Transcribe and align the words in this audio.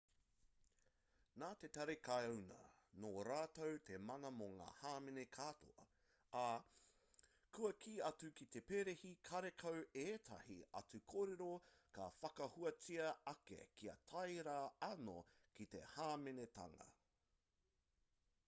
nā 1.41 1.47
te 1.63 1.67
tari 1.77 1.95
karauna 2.05 2.55
nō 3.03 3.09
rātou 3.27 3.75
te 3.89 3.97
mana 4.05 4.31
mō 4.37 4.47
ngā 4.61 4.69
hāmene 4.77 5.25
katoa 5.37 5.83
ā 6.45 6.47
kua 7.59 7.71
kī 7.85 7.93
atu 8.09 8.31
ki 8.41 8.47
te 8.57 8.63
perehi 8.73 9.11
karekau 9.31 9.77
ētahi 10.05 10.57
atu 10.81 11.03
kōrero 11.15 11.51
ka 12.01 12.09
whakahuatia 12.23 13.13
ake 13.35 13.61
kia 13.81 13.97
tae 14.17 14.49
rā 14.51 14.59
anō 14.91 15.19
ki 15.61 15.69
te 15.77 15.85
hāmenetanga 15.95 16.89